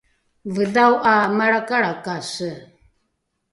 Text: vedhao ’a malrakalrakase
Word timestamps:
vedhao 0.55 0.93
’a 1.11 1.15
malrakalrakase 1.37 2.51